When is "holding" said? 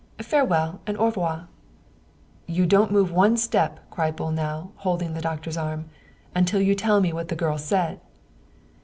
4.77-5.13